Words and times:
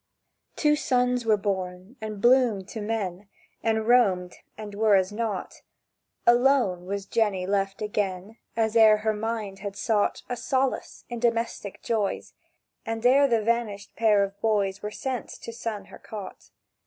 Two 0.55 0.75
sons 0.75 1.27
were 1.27 1.37
born, 1.37 1.95
and 2.01 2.19
bloomed 2.19 2.67
to 2.69 2.81
men, 2.81 3.29
And 3.61 3.87
roamed, 3.87 4.37
and 4.57 4.73
were 4.73 4.95
as 4.95 5.11
not: 5.11 5.61
Alone 6.25 6.87
was 6.87 7.05
Jenny 7.05 7.45
left 7.45 7.83
again 7.83 8.37
As 8.57 8.75
ere 8.75 8.97
her 9.05 9.13
mind 9.13 9.59
had 9.59 9.75
sought 9.75 10.23
A 10.27 10.35
solace 10.35 11.05
in 11.07 11.19
domestic 11.19 11.83
joys, 11.83 12.33
And 12.83 13.05
ere 13.05 13.27
the 13.27 13.43
vanished 13.43 13.95
pair 13.95 14.23
of 14.23 14.41
boys 14.41 14.81
Were 14.81 14.89
sent 14.89 15.29
to 15.43 15.53
sun 15.53 15.85
her 15.85 15.99
cot. 15.99 16.49